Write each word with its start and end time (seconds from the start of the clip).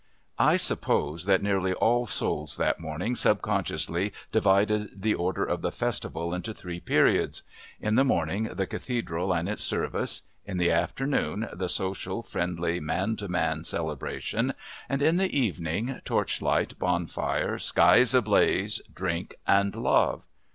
I 0.39 0.57
suppose 0.57 1.25
that 1.25 1.43
nearly 1.43 1.73
all 1.75 2.07
souls 2.07 2.57
that 2.57 2.79
morning 2.79 3.15
subconsciously 3.15 4.11
divided 4.31 4.99
the 4.99 5.13
order 5.13 5.45
of 5.45 5.61
the 5.61 5.71
festival 5.71 6.33
into 6.33 6.55
three 6.55 6.79
periods; 6.79 7.43
in 7.79 7.93
the 7.93 8.03
morning 8.03 8.45
the 8.45 8.65
Cathedral 8.65 9.31
and 9.31 9.47
its 9.47 9.61
service, 9.63 10.23
in 10.43 10.57
the 10.57 10.71
afternoon 10.71 11.47
the 11.53 11.69
social, 11.69 12.23
friendly, 12.23 12.79
man 12.79 13.15
to 13.17 13.27
man 13.27 13.63
celebration, 13.63 14.55
and 14.89 15.03
in 15.03 15.17
the 15.17 15.29
evening, 15.39 16.01
torch 16.03 16.41
light, 16.41 16.79
bonfire, 16.79 17.59
skies 17.59 18.15
ablaze, 18.15 18.81
drink 18.95 19.35
and 19.45 19.75
love. 19.75 20.23